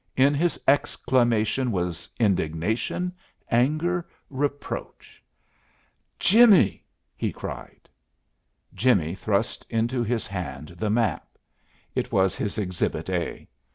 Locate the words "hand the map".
10.25-11.37